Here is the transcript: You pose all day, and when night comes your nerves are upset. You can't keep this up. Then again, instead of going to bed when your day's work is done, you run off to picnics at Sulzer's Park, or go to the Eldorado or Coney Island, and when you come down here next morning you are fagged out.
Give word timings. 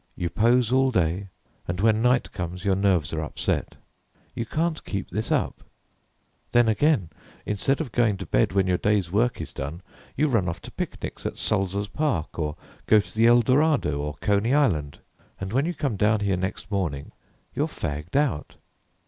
You 0.15 0.31
pose 0.31 0.71
all 0.71 0.89
day, 0.89 1.27
and 1.67 1.79
when 1.79 2.01
night 2.01 2.31
comes 2.31 2.65
your 2.65 2.73
nerves 2.75 3.13
are 3.13 3.21
upset. 3.21 3.75
You 4.33 4.47
can't 4.47 4.83
keep 4.83 5.11
this 5.11 5.31
up. 5.31 5.63
Then 6.53 6.67
again, 6.67 7.11
instead 7.45 7.79
of 7.79 7.91
going 7.91 8.17
to 8.17 8.25
bed 8.25 8.51
when 8.51 8.65
your 8.65 8.79
day's 8.79 9.11
work 9.11 9.39
is 9.39 9.53
done, 9.53 9.83
you 10.17 10.27
run 10.27 10.49
off 10.49 10.59
to 10.63 10.71
picnics 10.71 11.23
at 11.27 11.37
Sulzer's 11.37 11.87
Park, 11.87 12.39
or 12.39 12.55
go 12.87 12.99
to 12.99 13.13
the 13.13 13.27
Eldorado 13.27 13.99
or 13.99 14.15
Coney 14.21 14.55
Island, 14.55 14.97
and 15.39 15.53
when 15.53 15.67
you 15.67 15.73
come 15.75 15.97
down 15.97 16.21
here 16.21 16.35
next 16.35 16.71
morning 16.71 17.11
you 17.53 17.63
are 17.63 17.67
fagged 17.67 18.15
out. 18.15 18.55